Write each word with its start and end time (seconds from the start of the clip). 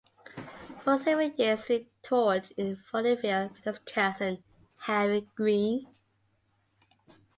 For 0.83 0.97
several 0.97 1.29
years, 1.37 1.69
Reed 1.69 1.85
toured 2.01 2.49
in 2.57 2.75
vaudeville 2.91 3.49
with 3.49 3.63
his 3.65 3.77
cousin, 3.77 4.43
Harry 4.77 5.27
Green. 5.35 5.85